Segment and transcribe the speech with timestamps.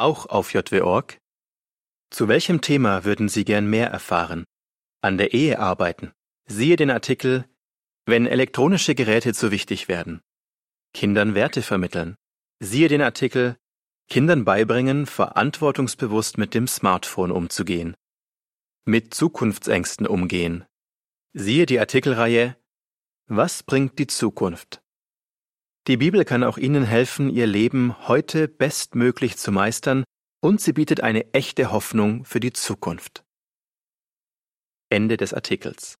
[0.00, 1.18] auch auf jw.org.
[2.10, 4.44] Zu welchem Thema würden Sie gern mehr erfahren?
[5.00, 6.12] An der Ehe arbeiten?
[6.46, 7.44] Siehe den Artikel
[8.06, 10.20] Wenn elektronische Geräte zu wichtig werden.
[10.92, 12.16] Kindern Werte vermitteln.
[12.58, 13.56] Siehe den Artikel
[14.08, 17.94] Kindern beibringen, verantwortungsbewusst mit dem Smartphone umzugehen.
[18.84, 20.64] Mit Zukunftsängsten umgehen.
[21.32, 22.56] Siehe die Artikelreihe
[23.28, 24.82] Was bringt die Zukunft?
[25.90, 30.04] Die Bibel kann auch Ihnen helfen, Ihr Leben heute bestmöglich zu meistern
[30.40, 33.24] und sie bietet eine echte Hoffnung für die Zukunft.
[34.88, 35.99] Ende des Artikels